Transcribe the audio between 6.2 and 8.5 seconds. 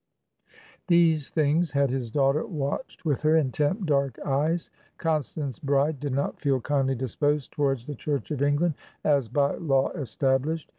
feel kindly disposed towards the Church of